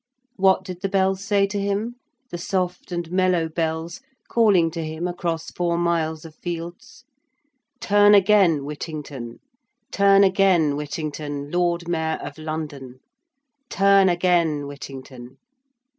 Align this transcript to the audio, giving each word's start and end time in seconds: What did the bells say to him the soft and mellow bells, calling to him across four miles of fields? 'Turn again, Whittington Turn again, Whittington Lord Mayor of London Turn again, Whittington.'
What 0.35 0.63
did 0.63 0.81
the 0.81 0.89
bells 0.89 1.23
say 1.23 1.45
to 1.45 1.59
him 1.61 1.97
the 2.31 2.37
soft 2.39 2.91
and 2.91 3.11
mellow 3.11 3.47
bells, 3.47 4.01
calling 4.29 4.71
to 4.71 4.83
him 4.83 5.07
across 5.07 5.51
four 5.51 5.77
miles 5.77 6.25
of 6.25 6.33
fields? 6.33 7.05
'Turn 7.79 8.15
again, 8.15 8.65
Whittington 8.65 9.37
Turn 9.91 10.23
again, 10.23 10.75
Whittington 10.75 11.51
Lord 11.51 11.87
Mayor 11.87 12.17
of 12.23 12.39
London 12.39 12.99
Turn 13.69 14.09
again, 14.09 14.65
Whittington.' 14.65 15.37